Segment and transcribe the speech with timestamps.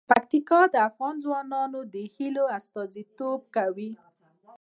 [0.09, 3.91] پکتیکا د افغان ځوانانو د هیلو استازیتوب کوي.